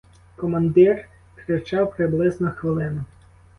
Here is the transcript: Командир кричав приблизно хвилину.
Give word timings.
Командир 0.35 1.09
кричав 1.35 1.93
приблизно 1.97 2.51
хвилину. 2.51 3.03